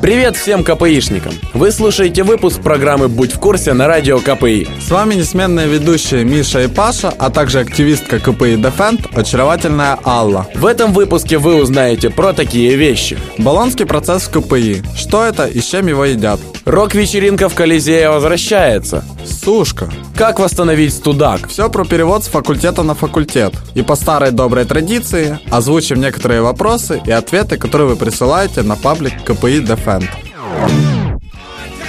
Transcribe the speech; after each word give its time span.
Привет 0.00 0.36
всем 0.36 0.62
КПИшникам! 0.62 1.32
Вы 1.54 1.72
слушаете 1.72 2.22
выпуск 2.22 2.62
программы 2.62 3.08
«Будь 3.08 3.32
в 3.32 3.40
курсе» 3.40 3.72
на 3.72 3.88
радио 3.88 4.20
КПИ. 4.20 4.68
С 4.80 4.90
вами 4.92 5.14
несменные 5.14 5.66
ведущие 5.66 6.24
Миша 6.24 6.62
и 6.62 6.68
Паша, 6.68 7.12
а 7.18 7.30
также 7.30 7.58
активистка 7.58 8.20
КПИ 8.20 8.54
Defend, 8.54 9.08
очаровательная 9.12 9.98
Алла. 10.04 10.46
В 10.54 10.66
этом 10.66 10.92
выпуске 10.92 11.38
вы 11.38 11.56
узнаете 11.56 12.10
про 12.10 12.32
такие 12.32 12.76
вещи. 12.76 13.18
Болонский 13.38 13.86
процесс 13.86 14.28
в 14.28 14.40
КПИ. 14.40 14.82
Что 14.96 15.24
это 15.24 15.46
и 15.46 15.60
с 15.60 15.64
чем 15.64 15.88
его 15.88 16.04
едят? 16.04 16.38
Рок-вечеринка 16.68 17.48
в 17.48 17.54
Колизее 17.54 18.10
возвращается. 18.10 19.02
Сушка. 19.24 19.90
Как 20.14 20.38
восстановить 20.38 20.92
студак? 20.92 21.48
Все 21.48 21.70
про 21.70 21.86
перевод 21.86 22.24
с 22.24 22.28
факультета 22.28 22.82
на 22.82 22.94
факультет. 22.94 23.54
И 23.74 23.80
по 23.80 23.96
старой 23.96 24.32
доброй 24.32 24.66
традиции 24.66 25.38
озвучим 25.50 25.98
некоторые 25.98 26.42
вопросы 26.42 27.00
и 27.06 27.10
ответы, 27.10 27.56
которые 27.56 27.88
вы 27.88 27.96
присылаете 27.96 28.60
на 28.60 28.76
паблик 28.76 29.14
КПИ 29.24 29.62
Defend. 29.62 30.04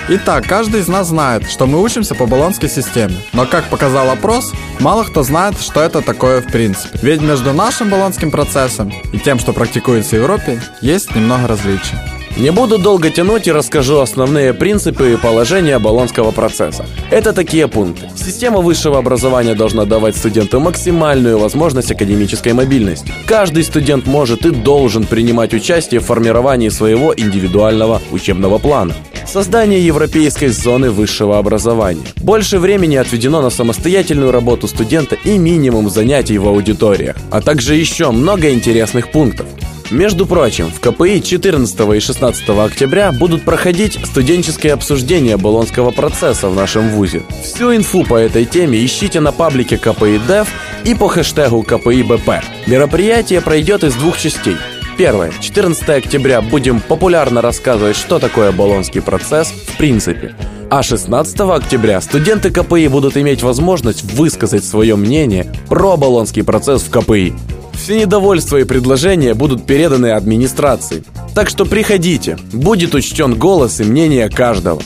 Итак, 0.07 0.45
каждый 0.47 0.79
из 0.79 0.87
нас 0.87 1.07
знает, 1.07 1.49
что 1.49 1.67
мы 1.67 1.83
учимся 1.83 2.15
по 2.15 2.25
баллонской 2.25 2.69
системе. 2.69 3.17
Но, 3.33 3.45
как 3.45 3.65
показал 3.65 4.09
опрос, 4.09 4.53
мало 4.79 5.03
кто 5.03 5.23
знает, 5.23 5.59
что 5.59 5.81
это 5.81 6.01
такое 6.01 6.41
в 6.41 6.47
принципе. 6.47 6.97
Ведь 7.01 7.21
между 7.21 7.51
нашим 7.51 7.89
баллонским 7.89 8.31
процессом 8.31 8.93
и 9.11 9.19
тем, 9.19 9.39
что 9.39 9.51
практикуется 9.51 10.11
в 10.11 10.19
Европе, 10.19 10.61
есть 10.79 11.13
немного 11.13 11.49
различий. 11.49 11.97
Не 12.39 12.53
буду 12.53 12.77
долго 12.77 13.09
тянуть 13.09 13.47
и 13.47 13.51
расскажу 13.51 13.99
основные 13.99 14.53
принципы 14.53 15.11
и 15.11 15.17
положения 15.17 15.77
Болонского 15.77 16.31
процесса. 16.31 16.85
Это 17.11 17.33
такие 17.33 17.67
пункты. 17.67 18.09
Система 18.15 18.59
высшего 18.61 18.97
образования 18.97 19.55
должна 19.55 19.83
давать 19.83 20.15
студенту 20.15 20.61
максимальную 20.61 21.37
возможность 21.37 21.91
академической 21.91 22.53
мобильности. 22.53 23.11
Каждый 23.25 23.65
студент 23.65 24.07
может 24.07 24.45
и 24.45 24.51
должен 24.51 25.03
принимать 25.03 25.53
участие 25.53 25.99
в 25.99 26.05
формировании 26.05 26.69
своего 26.69 27.13
индивидуального 27.13 28.01
учебного 28.09 28.57
плана. 28.57 28.95
Создание 29.27 29.85
европейской 29.85 30.47
зоны 30.47 30.91
высшего 30.91 31.39
образования. 31.39 32.05
Больше 32.21 32.57
времени 32.57 32.95
отведено 32.95 33.41
на 33.41 33.49
самостоятельную 33.49 34.31
работу 34.31 34.69
студента 34.69 35.17
и 35.25 35.37
минимум 35.37 35.89
занятий 35.89 36.37
в 36.37 36.47
аудиториях, 36.47 37.17
а 37.31 37.41
также 37.41 37.75
еще 37.75 38.11
много 38.11 38.49
интересных 38.49 39.11
пунктов. 39.11 39.45
Между 39.91 40.27
прочим, 40.27 40.71
в 40.71 40.79
КПИ 40.79 41.21
14 41.23 41.95
и 41.95 41.99
16 41.99 42.49
октября 42.49 43.11
будут 43.11 43.43
проходить 43.43 43.99
студенческие 44.05 44.73
обсуждения 44.73 45.35
Болонского 45.35 45.89
процесса 45.89 46.47
в 46.47 46.55
нашем 46.55 46.89
ВУЗе. 46.89 47.23
Всю 47.43 47.75
инфу 47.75 48.03
по 48.03 48.15
этой 48.15 48.45
теме 48.45 48.85
ищите 48.85 49.19
на 49.19 49.31
паблике 49.31 49.77
КПИ 49.77 50.19
Дев 50.27 50.47
и 50.85 50.93
по 50.93 51.07
хэштегу 51.07 51.63
КПИ 51.63 52.03
БП. 52.03 52.43
Мероприятие 52.67 53.41
пройдет 53.41 53.83
из 53.83 53.95
двух 53.95 54.19
частей. 54.19 54.57
Первое. 54.95 55.31
14 55.39 55.89
октября 55.89 56.41
будем 56.41 56.81
популярно 56.81 57.41
рассказывать, 57.41 57.95
что 57.95 58.19
такое 58.19 58.51
Болонский 58.51 59.01
процесс 59.01 59.47
в 59.47 59.77
принципе. 59.77 60.35
А 60.69 60.83
16 60.83 61.39
октября 61.39 61.99
студенты 62.01 62.51
КПИ 62.51 62.89
будут 62.89 63.17
иметь 63.17 63.41
возможность 63.41 64.03
высказать 64.03 64.63
свое 64.63 64.95
мнение 64.95 65.51
про 65.67 65.97
Болонский 65.97 66.43
процесс 66.43 66.83
в 66.83 66.91
КПИ. 66.91 67.33
Все 67.81 67.97
недовольства 67.97 68.57
и 68.57 68.65
предложения 68.65 69.33
будут 69.33 69.65
переданы 69.65 70.11
администрации. 70.11 71.03
Так 71.33 71.49
что 71.49 71.65
приходите, 71.65 72.37
будет 72.51 72.93
учтен 72.93 73.35
голос 73.35 73.79
и 73.79 73.83
мнение 73.85 74.29
каждого. 74.29 74.81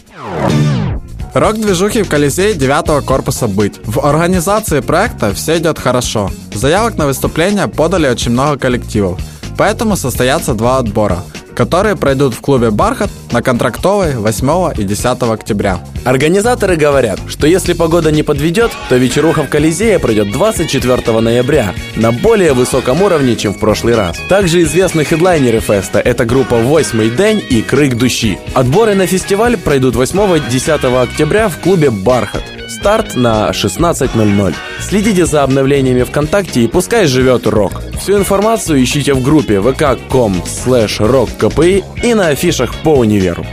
Рок-движухи 1.34 2.04
в 2.04 2.10
Колизее 2.10 2.54
9 2.54 3.04
корпуса 3.04 3.48
«Быть». 3.48 3.82
В 3.84 4.06
организации 4.06 4.82
проекта 4.82 5.34
все 5.34 5.58
идет 5.58 5.80
хорошо. 5.80 6.30
Заявок 6.54 6.96
на 6.96 7.08
выступление 7.08 7.68
подали 7.68 8.08
очень 8.08 8.32
много 8.32 8.58
коллективов. 8.60 9.20
Поэтому 9.58 9.98
состоятся 9.98 10.54
два 10.54 10.78
отбора– 10.78 11.24
которые 11.56 11.96
пройдут 11.96 12.34
в 12.34 12.42
клубе 12.42 12.72
«Бархат» 12.72 13.10
на 13.32 13.42
Контрактовой 13.42 14.16
8 14.16 14.74
и 14.78 14.84
10 14.84 15.06
октября. 15.24 15.80
Организаторы 16.04 16.76
говорят, 16.76 17.20
что 17.28 17.48
если 17.48 17.74
погода 17.74 18.12
не 18.12 18.24
подведет, 18.24 18.72
то 18.90 18.98
вечеруха 18.98 19.44
в 19.44 19.50
Колизее 19.50 20.00
пройдет 20.00 20.32
24 20.32 21.20
ноября 21.20 21.74
на 21.96 22.12
более 22.12 22.54
высоком 22.54 23.02
уровне, 23.02 23.36
чем 23.36 23.54
в 23.54 23.60
прошлый 23.60 23.96
раз. 23.96 24.18
Также 24.30 24.64
известны 24.64 25.04
хедлайнеры 25.04 25.60
феста– 25.60 26.00
это 26.06 26.26
группа 26.26 26.58
«Восьмый 26.58 27.10
день» 27.10 27.44
и 27.50 27.62
«Крик 27.62 27.96
души». 27.96 28.38
Отборы 28.54 28.96
на 28.96 29.08
фестиваль 29.08 29.58
пройдут 29.58 29.96
8-10 29.96 31.04
октября 31.04 31.50
в 31.50 31.60
клубе 31.60 31.90
«Бархат». 31.90 32.44
Старт 32.74 33.16
на 33.16 33.52
16.00. 33.52 34.56
Следите 34.82 35.28
за 35.28 35.44
обновлениями 35.44 36.02
ВКонтакте 36.02 36.62
и 36.62 36.68
пускай 36.68 37.06
живет 37.06 37.46
рок. 37.46 37.84
Всю 38.00 38.18
информацию 38.18 38.84
ищите 38.84 39.14
в 39.14 39.22
группе 39.22 39.58
vk.com 39.58 40.42
slash 40.44 40.98
rockkpi 41.00 41.84
и 42.02 42.14
на 42.16 42.30
афишах 42.30 42.74
по 42.84 42.96
универу. 42.96 43.46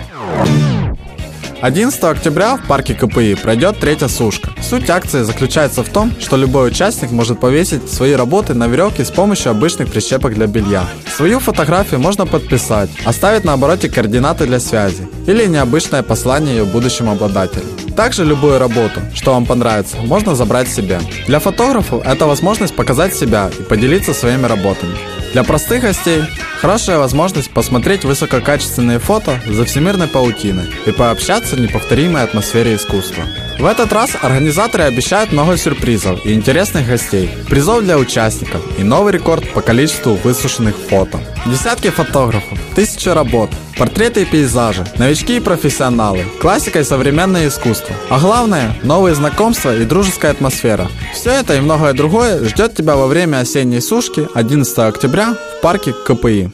11 1.60 2.02
октября 2.04 2.56
в 2.56 2.66
парке 2.66 2.94
КПИ 2.94 3.34
пройдет 3.34 3.78
третья 3.78 4.08
сушка. 4.08 4.52
Суть 4.62 4.88
акции 4.88 5.20
заключается 5.20 5.82
в 5.82 5.90
том, 5.90 6.14
что 6.18 6.38
любой 6.38 6.68
участник 6.68 7.10
может 7.10 7.38
повесить 7.38 7.90
свои 7.92 8.14
работы 8.14 8.54
на 8.54 8.68
веревке 8.68 9.04
с 9.04 9.10
помощью 9.10 9.50
обычных 9.50 9.90
прищепок 9.90 10.32
для 10.32 10.46
белья. 10.46 10.86
Свою 11.14 11.40
фотографию 11.40 12.00
можно 12.00 12.24
подписать, 12.24 12.88
оставить 13.04 13.44
на 13.44 13.52
обороте 13.52 13.90
координаты 13.90 14.46
для 14.46 14.60
связи 14.60 15.06
или 15.26 15.44
необычное 15.44 16.02
послание 16.02 16.56
ее 16.56 16.64
будущему 16.64 17.12
обладателю. 17.12 17.66
Также 18.00 18.24
любую 18.24 18.58
работу, 18.58 19.02
что 19.12 19.34
вам 19.34 19.44
понравится, 19.44 19.98
можно 19.98 20.34
забрать 20.34 20.68
себе. 20.68 21.00
Для 21.26 21.38
фотографов 21.38 22.02
это 22.02 22.24
возможность 22.24 22.74
показать 22.74 23.14
себя 23.14 23.50
и 23.58 23.62
поделиться 23.62 24.14
своими 24.14 24.46
работами. 24.46 24.96
Для 25.34 25.44
простых 25.44 25.82
гостей 25.82 26.22
хорошая 26.62 26.96
возможность 26.96 27.50
посмотреть 27.50 28.06
высококачественные 28.06 29.00
фото 29.00 29.38
за 29.46 29.66
всемирной 29.66 30.06
паутины 30.06 30.62
и 30.86 30.92
пообщаться 30.92 31.56
в 31.56 31.60
неповторимой 31.60 32.22
атмосфере 32.22 32.76
искусства. 32.76 33.24
В 33.60 33.66
этот 33.66 33.92
раз 33.92 34.16
организаторы 34.22 34.84
обещают 34.84 35.32
много 35.32 35.58
сюрпризов 35.58 36.24
и 36.24 36.32
интересных 36.32 36.86
гостей, 36.86 37.28
призов 37.46 37.82
для 37.82 37.98
участников 37.98 38.62
и 38.78 38.82
новый 38.82 39.12
рекорд 39.12 39.46
по 39.50 39.60
количеству 39.60 40.14
высушенных 40.14 40.74
фото. 40.88 41.20
Десятки 41.44 41.90
фотографов, 41.90 42.58
тысячи 42.74 43.10
работ, 43.10 43.50
портреты 43.76 44.22
и 44.22 44.24
пейзажи, 44.24 44.86
новички 44.96 45.36
и 45.36 45.40
профессионалы, 45.40 46.24
классика 46.40 46.80
и 46.80 46.84
современное 46.84 47.48
искусство. 47.48 47.94
А 48.08 48.18
главное, 48.18 48.74
новые 48.82 49.14
знакомства 49.14 49.76
и 49.76 49.84
дружеская 49.84 50.30
атмосфера. 50.30 50.88
Все 51.12 51.30
это 51.30 51.54
и 51.54 51.60
многое 51.60 51.92
другое 51.92 52.42
ждет 52.48 52.74
тебя 52.74 52.96
во 52.96 53.08
время 53.08 53.40
осенней 53.40 53.82
сушки 53.82 54.26
11 54.34 54.78
октября 54.78 55.34
в 55.34 55.60
парке 55.60 55.92
КПИ. 55.92 56.50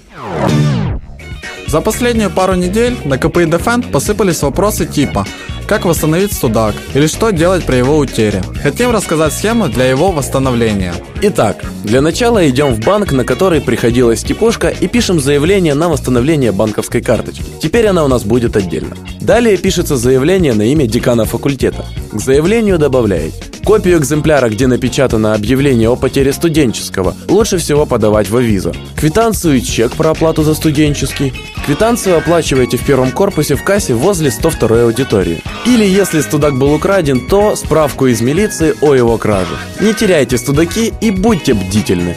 За 1.69 1.81
последнюю 1.81 2.31
пару 2.31 2.55
недель 2.55 2.97
на 3.05 3.17
КПИ 3.17 3.45
Defend 3.45 3.93
посыпались 3.93 4.43
вопросы 4.43 4.87
типа 4.87 5.25
как 5.67 5.85
восстановить 5.85 6.33
судак 6.33 6.75
или 6.95 7.07
что 7.07 7.31
делать 7.31 7.65
при 7.65 7.77
его 7.77 7.99
утере. 7.99 8.43
Хотим 8.63 8.91
рассказать 8.91 9.33
схему 9.33 9.69
для 9.69 9.87
его 9.87 10.13
восстановления. 10.13 10.95
Итак, 11.23 11.65
для 11.83 12.03
начала 12.03 12.47
идем 12.49 12.75
в 12.75 12.81
банк, 12.81 13.13
на 13.13 13.25
который 13.25 13.63
приходила 13.63 14.15
степушка 14.15 14.69
и 14.69 14.87
пишем 14.87 15.19
заявление 15.19 15.73
на 15.73 15.89
восстановление 15.89 16.53
банковской 16.53 17.01
карточки. 17.01 17.45
Теперь 17.63 17.87
она 17.87 18.05
у 18.05 18.09
нас 18.09 18.23
будет 18.23 18.55
отдельно. 18.55 18.97
Далее 19.21 19.57
пишется 19.57 19.97
заявление 19.97 20.53
на 20.53 20.63
имя 20.63 20.87
декана 20.87 21.25
факультета. 21.25 21.87
К 22.13 22.21
заявлению 22.21 22.79
добавляете 22.79 23.47
Копию 23.67 23.99
экземпляра, 23.99 24.49
где 24.49 24.69
напечатано 24.69 25.35
объявление 25.35 25.89
о 25.89 25.97
потере 25.97 26.33
студенческого, 26.33 27.17
лучше 27.29 27.59
всего 27.59 27.85
подавать 27.85 28.31
в 28.31 28.37
авизо. 28.37 28.73
Квитанцию 28.95 29.57
и 29.57 29.61
чек 29.61 29.97
про 29.97 30.11
оплату 30.11 30.45
за 30.45 30.55
студенческий. 30.55 31.35
Квитанцию 31.67 32.17
оплачиваете 32.17 32.77
в 32.77 32.87
первом 32.87 33.11
корпусе 33.11 33.57
в 33.57 33.65
кассе 33.65 33.95
возле 33.95 34.31
102 34.31 34.83
аудитории. 34.83 35.43
Или 35.67 35.85
если 35.85 36.21
студак 36.21 36.57
был 36.57 36.73
украден, 36.75 37.27
то 37.27 37.57
справку 37.57 38.07
из 38.07 38.21
милиции 38.21 38.73
о 38.83 38.95
его 38.95 39.19
краже. 39.19 39.57
Не 39.81 39.95
теряйте 39.95 40.39
студаки 40.39 40.95
и 41.01 41.06
будьте 41.11 41.55
бдительны. 41.55 42.17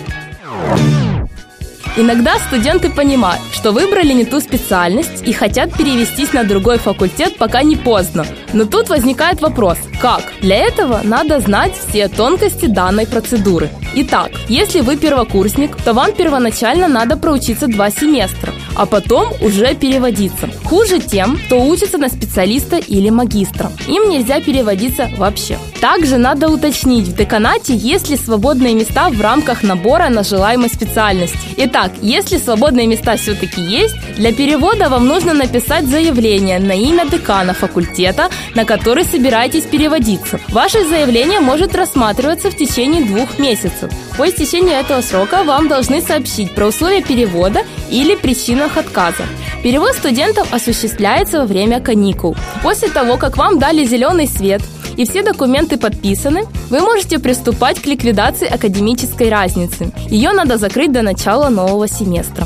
Иногда 1.97 2.37
студенты 2.39 2.89
понимают, 2.89 3.41
что 3.51 3.73
выбрали 3.73 4.13
не 4.13 4.23
ту 4.23 4.39
специальность 4.39 5.21
и 5.25 5.33
хотят 5.33 5.75
перевестись 5.75 6.31
на 6.31 6.45
другой 6.45 6.77
факультет, 6.77 7.37
пока 7.37 7.61
не 7.61 7.75
поздно. 7.75 8.25
Но 8.53 8.63
тут 8.63 8.87
возникает 8.87 9.41
вопрос, 9.41 9.77
как? 9.99 10.21
Для 10.39 10.55
этого 10.55 11.01
надо 11.03 11.41
знать 11.41 11.73
все 11.75 12.07
тонкости 12.07 12.67
данной 12.67 13.05
процедуры. 13.05 13.69
Итак, 13.95 14.31
если 14.47 14.79
вы 14.79 14.95
первокурсник, 14.95 15.75
то 15.75 15.93
вам 15.93 16.13
первоначально 16.13 16.87
надо 16.87 17.17
проучиться 17.17 17.67
два 17.67 17.89
семестра, 17.89 18.53
а 18.75 18.85
потом 18.85 19.33
уже 19.41 19.75
переводиться. 19.75 20.49
Хуже 20.63 21.01
тем, 21.01 21.37
кто 21.45 21.61
учится 21.61 21.97
на 21.97 22.07
специалиста 22.07 22.77
или 22.77 23.09
магистра. 23.09 23.71
Им 23.87 24.09
нельзя 24.09 24.39
переводиться 24.39 25.09
вообще. 25.17 25.57
Также 25.81 26.17
надо 26.17 26.49
уточнить 26.49 27.07
в 27.07 27.15
деканате, 27.15 27.73
есть 27.73 28.09
ли 28.09 28.17
свободные 28.17 28.73
места 28.73 29.09
в 29.09 29.21
рамках 29.21 29.63
набора 29.63 30.09
на 30.09 30.23
желаемой 30.23 30.69
специальности. 30.69 31.39
Итак, 31.55 31.91
если 32.01 32.37
свободные 32.37 32.85
места 32.85 33.15
все-таки 33.15 33.61
есть, 33.61 33.95
для 34.17 34.33
перевода 34.33 34.89
вам 34.89 35.07
нужно 35.07 35.33
написать 35.33 35.87
заявление 35.87 36.59
на 36.59 36.73
имя 36.73 37.07
декана 37.09 37.53
факультета, 37.53 38.29
на 38.55 38.65
который 38.65 39.05
собираетесь 39.05 39.63
переводиться. 39.63 40.39
Ваше 40.49 40.85
заявление 40.85 41.39
может 41.39 41.73
рассматриваться 41.75 42.51
в 42.51 42.57
течение 42.57 43.05
двух 43.05 43.39
месяцев. 43.39 43.89
По 44.17 44.29
истечении 44.29 44.77
этого 44.77 44.99
срока 45.01 45.43
вам 45.43 45.69
должны 45.69 46.01
сообщить 46.01 46.53
про 46.53 46.67
условия 46.67 47.01
перевода 47.01 47.61
или 47.89 48.15
причинах 48.15 48.75
отказа. 48.75 49.23
Перевод 49.63 49.93
студентов 49.93 50.53
осуществляется 50.53 51.39
во 51.39 51.45
время 51.45 51.79
каникул. 51.79 52.35
После 52.63 52.89
того, 52.89 53.15
как 53.15 53.37
вам 53.37 53.59
дали 53.59 53.85
зеленый 53.85 54.27
свет 54.27 54.61
и 54.99 55.05
все 55.05 55.23
документы 55.23 55.77
подписаны, 55.77 56.41
вы 56.69 56.81
можете 56.81 57.19
приступать 57.19 57.79
к 57.79 57.85
ликвидации 57.85 58.47
академической 58.47 59.29
разницы. 59.29 59.93
Ее 60.09 60.33
надо 60.33 60.57
закрыть 60.57 60.91
до 60.91 61.01
начала 61.01 61.47
нового 61.49 61.87
семестра. 61.87 62.45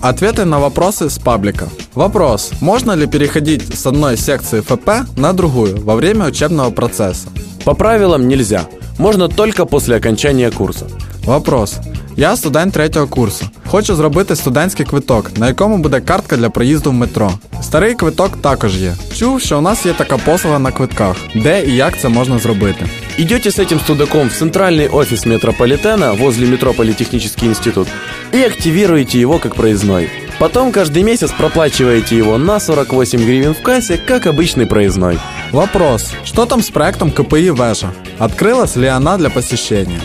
Ответы 0.00 0.44
на 0.44 0.60
вопросы 0.60 1.10
с 1.10 1.18
паблика. 1.18 1.68
Вопрос. 1.94 2.52
Можно 2.60 2.92
ли 2.92 3.08
переходить 3.08 3.74
с 3.74 3.86
одной 3.86 4.16
секции 4.16 4.60
ФП 4.60 4.88
на 5.16 5.32
другую 5.32 5.84
во 5.84 5.96
время 5.96 6.26
учебного 6.26 6.70
процесса? 6.70 7.28
По 7.64 7.74
правилам 7.74 8.28
нельзя. 8.28 8.68
Можно 8.98 9.28
только 9.28 9.64
после 9.64 9.96
окончания 9.96 10.52
курса. 10.52 10.86
Вопрос. 11.24 11.78
Я 12.16 12.36
студент 12.36 12.74
третього 12.74 13.08
курсу. 13.08 13.46
Хочу 13.67 13.95
зробити 13.95 14.35
студентський 14.35 14.85
квиток, 14.85 15.31
на 15.37 15.47
якому 15.47 15.77
буде 15.77 15.99
картка 15.99 16.37
для 16.37 16.49
проїзду 16.49 16.89
в 16.89 16.93
метро. 16.93 17.31
Старий 17.61 17.95
квиток 17.95 18.37
також 18.41 18.81
є. 18.81 18.93
Чув, 19.15 19.41
що 19.41 19.57
у 19.57 19.61
нас 19.61 19.85
є 19.85 19.93
така 19.93 20.17
послуга 20.17 20.59
на 20.59 20.71
квитках, 20.71 21.15
де 21.35 21.65
і 21.65 21.75
як 21.75 21.99
це 21.99 22.09
можна 22.09 22.39
зробити. 22.39 22.85
Идете 23.19 23.51
с 23.51 23.59
этим 23.59 23.79
студаком 23.79 24.29
в 24.29 24.33
центральный 24.33 24.89
офис 24.89 25.25
метрополитена 25.25 26.13
возле 26.13 26.47
метро 26.47 26.73
Политехнический 26.73 27.49
институт 27.49 27.87
и 28.33 28.37
активируете 28.37 29.19
его 29.19 29.39
как 29.39 29.55
проездной. 29.55 30.09
Потом 30.39 30.71
каждый 30.71 31.03
месяц 31.03 31.31
проплачиваете 31.31 32.17
его 32.17 32.37
на 32.37 32.59
48 32.59 33.19
гривен 33.25 33.53
в 33.53 33.61
кассе, 33.61 33.97
как 33.97 34.25
обычный 34.25 34.65
проездной. 34.65 35.19
Вопрос. 35.51 36.13
Что 36.23 36.45
там 36.45 36.61
с 36.63 36.71
проектом 36.71 37.11
КПИ 37.11 37.51
Вежа? 37.51 37.93
Открылась 38.17 38.75
ли 38.75 38.87
она 38.87 39.17
для 39.17 39.29
посещения? 39.29 40.01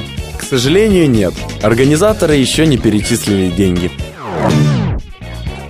Сожалению, 0.51 1.09
нет. 1.09 1.33
Организаторы 1.61 2.35
еще 2.35 2.67
не 2.67 2.77
перечислили 2.77 3.49
деньги. 3.51 3.89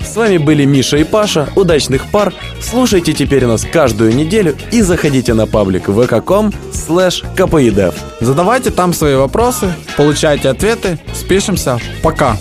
С 0.04 0.16
вами 0.16 0.40
были 0.40 0.66
Миша 0.66 0.98
и 0.98 1.04
Паша, 1.04 1.50
удачных 1.56 2.10
пар. 2.10 2.34
Слушайте 2.60 3.14
теперь 3.14 3.46
нас 3.46 3.64
каждую 3.64 4.16
неделю 4.16 4.58
и 4.72 4.82
заходите 4.82 5.36
на 5.36 5.46
паблик 5.46 5.88
vk.com 5.88 6.52
slash 6.74 7.24
kpidef. 7.36 7.94
Задавайте 8.22 8.72
там 8.72 8.92
свои 8.92 9.14
вопросы, 9.14 9.72
получайте 9.98 10.50
ответы. 10.50 10.98
Спишемся. 11.14 11.78
Пока. 12.02 12.36